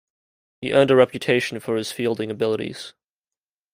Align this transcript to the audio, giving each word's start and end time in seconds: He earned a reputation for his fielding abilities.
He 0.61 0.73
earned 0.73 0.89
a 0.89 0.95
reputation 0.95 1.59
for 1.59 1.75
his 1.75 1.91
fielding 1.91 2.31
abilities. 2.31 2.95